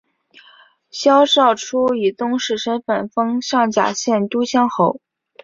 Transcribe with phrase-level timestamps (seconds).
[0.89, 4.99] 萧韶初以宗室身份封上甲县都乡侯。